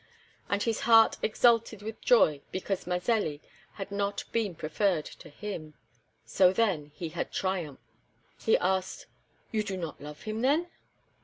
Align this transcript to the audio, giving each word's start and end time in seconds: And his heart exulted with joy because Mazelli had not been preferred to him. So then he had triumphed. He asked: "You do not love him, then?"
And 0.49 0.63
his 0.63 0.79
heart 0.79 1.17
exulted 1.21 1.83
with 1.83 2.01
joy 2.01 2.41
because 2.51 2.87
Mazelli 2.87 3.39
had 3.73 3.91
not 3.91 4.23
been 4.31 4.55
preferred 4.55 5.05
to 5.05 5.29
him. 5.29 5.75
So 6.25 6.51
then 6.51 6.91
he 6.95 7.09
had 7.09 7.31
triumphed. 7.31 7.83
He 8.39 8.57
asked: 8.57 9.05
"You 9.51 9.61
do 9.61 9.77
not 9.77 10.01
love 10.01 10.23
him, 10.23 10.41
then?" 10.41 10.71